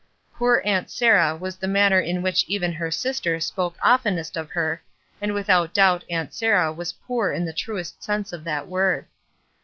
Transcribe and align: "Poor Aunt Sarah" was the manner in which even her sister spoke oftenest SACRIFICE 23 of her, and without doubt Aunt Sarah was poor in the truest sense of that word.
"Poor 0.33 0.63
Aunt 0.65 0.89
Sarah" 0.89 1.35
was 1.35 1.57
the 1.57 1.67
manner 1.67 1.99
in 1.99 2.23
which 2.23 2.43
even 2.47 2.73
her 2.73 2.89
sister 2.89 3.39
spoke 3.39 3.75
oftenest 3.85 4.33
SACRIFICE 4.33 4.49
23 4.51 4.51
of 4.51 4.53
her, 4.79 4.83
and 5.21 5.33
without 5.35 5.75
doubt 5.75 6.03
Aunt 6.09 6.33
Sarah 6.33 6.73
was 6.73 6.93
poor 7.05 7.31
in 7.31 7.45
the 7.45 7.53
truest 7.53 8.01
sense 8.01 8.33
of 8.33 8.43
that 8.43 8.67
word. 8.67 9.05